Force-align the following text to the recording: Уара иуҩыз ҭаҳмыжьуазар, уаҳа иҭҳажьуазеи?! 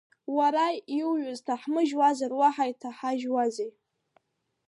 Уара 0.35 0.67
иуҩыз 0.97 1.39
ҭаҳмыжьуазар, 1.45 2.31
уаҳа 2.39 2.65
иҭҳажьуазеи?! 2.71 3.71